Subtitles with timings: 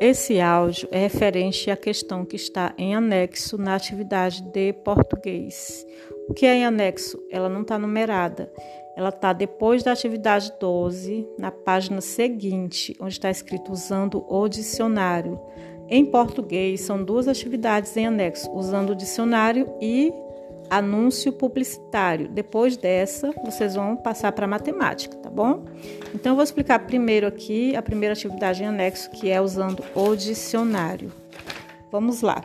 [0.00, 5.86] Esse áudio é referente à questão que está em anexo na atividade de português.
[6.28, 7.18] O que é em anexo?
[7.30, 8.52] Ela não está numerada.
[8.94, 15.40] Ela está depois da atividade 12, na página seguinte, onde está escrito usando o dicionário.
[15.88, 20.12] Em português, são duas atividades em anexo, usando o dicionário e
[20.70, 22.28] anúncio publicitário.
[22.28, 25.64] Depois dessa, vocês vão passar para matemática, tá bom?
[26.14, 30.14] Então, eu vou explicar primeiro aqui a primeira atividade em anexo, que é usando o
[30.14, 31.12] dicionário.
[31.90, 32.42] Vamos lá.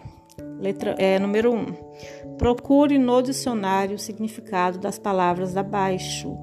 [0.60, 1.56] Letra é, número 1.
[1.56, 1.66] Um.
[2.38, 6.38] Procure no dicionário o significado das palavras abaixo.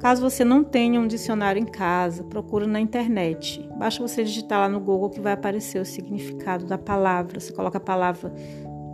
[0.00, 3.68] Caso você não tenha um dicionário em casa, procure na internet.
[3.76, 7.40] Basta você digitar lá no Google que vai aparecer o significado da palavra.
[7.40, 8.32] Você coloca a palavra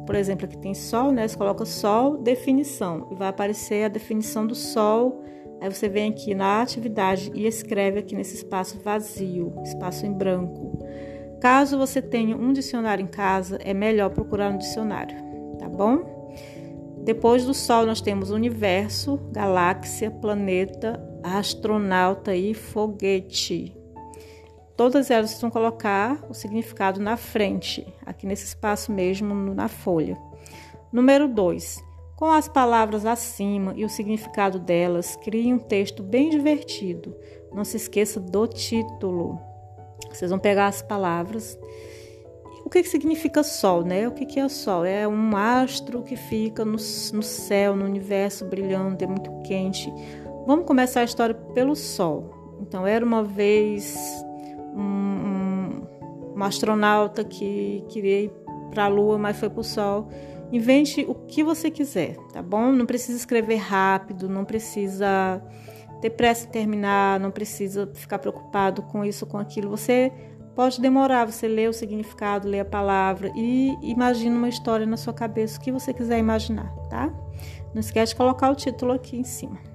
[0.06, 1.26] por exemplo, aqui tem sol, né?
[1.26, 5.22] Você coloca sol, definição, e vai aparecer a definição do sol.
[5.60, 10.78] Aí você vem aqui na atividade e escreve aqui nesse espaço vazio, espaço em branco.
[11.40, 15.16] Caso você tenha um dicionário em casa, é melhor procurar um dicionário,
[15.58, 16.14] tá bom?
[17.04, 23.76] Depois do Sol, nós temos universo, galáxia, planeta, astronauta e foguete.
[24.76, 30.18] Todas elas vão colocar o significado na frente, aqui nesse espaço mesmo, na folha.
[30.92, 31.82] Número 2.
[32.16, 37.14] Com as palavras acima e o significado delas, crie um texto bem divertido.
[37.52, 39.40] Não se esqueça do título.
[40.10, 41.58] Vocês vão pegar as palavras.
[42.64, 44.08] O que, que significa sol, né?
[44.08, 44.84] O que, que é sol?
[44.84, 49.92] É um astro que fica no, no céu, no universo brilhando, é muito quente.
[50.46, 52.56] Vamos começar a história pelo sol.
[52.60, 54.23] Então, era uma vez
[54.74, 58.32] um, um, um astronauta que queria ir
[58.70, 60.08] para a Lua, mas foi para o Sol.
[60.52, 62.72] Invente o que você quiser, tá bom?
[62.72, 65.42] Não precisa escrever rápido, não precisa
[66.00, 69.70] ter pressa em terminar, não precisa ficar preocupado com isso, com aquilo.
[69.70, 70.12] Você
[70.54, 75.12] pode demorar, você lê o significado, lê a palavra e imagina uma história na sua
[75.12, 77.12] cabeça, o que você quiser imaginar, tá?
[77.72, 79.73] Não esquece de colocar o título aqui em cima.